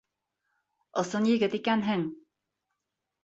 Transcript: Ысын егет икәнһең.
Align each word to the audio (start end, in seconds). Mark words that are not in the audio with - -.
Ысын 1.01 1.27
егет 1.31 1.57
икәнһең. 1.59 2.07